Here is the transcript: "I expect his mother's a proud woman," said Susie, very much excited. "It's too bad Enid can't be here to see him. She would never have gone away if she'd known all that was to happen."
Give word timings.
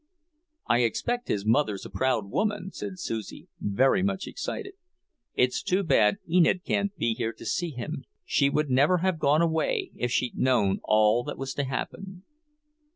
"I 0.67 0.79
expect 0.79 1.27
his 1.27 1.45
mother's 1.45 1.85
a 1.85 1.89
proud 1.91 2.25
woman," 2.27 2.71
said 2.71 2.97
Susie, 2.97 3.49
very 3.59 4.01
much 4.01 4.25
excited. 4.25 4.73
"It's 5.35 5.61
too 5.61 5.83
bad 5.83 6.17
Enid 6.27 6.63
can't 6.63 6.95
be 6.95 7.13
here 7.13 7.33
to 7.33 7.45
see 7.45 7.69
him. 7.69 8.05
She 8.25 8.49
would 8.49 8.71
never 8.71 8.97
have 9.05 9.19
gone 9.19 9.43
away 9.43 9.91
if 9.93 10.11
she'd 10.11 10.35
known 10.39 10.79
all 10.85 11.23
that 11.25 11.37
was 11.37 11.53
to 11.53 11.65
happen." 11.65 12.23